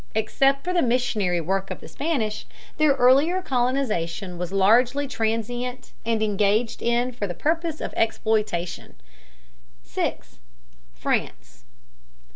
Except 0.15 0.63
for 0.63 0.73
the 0.73 0.81
missionary 0.81 1.39
work 1.39 1.69
of 1.69 1.79
the 1.79 1.87
Spanish, 1.87 2.47
their 2.77 2.93
earlier 2.93 3.39
colonization 3.43 4.39
was 4.39 4.51
largely 4.51 5.07
transient 5.07 5.91
and 6.03 6.23
engaged 6.23 6.81
in 6.81 7.11
for 7.11 7.27
the 7.27 7.35
purpose 7.35 7.79
of 7.79 7.93
exploitation. 7.95 8.95
6. 9.83 10.39
FRANCE. 10.95 11.65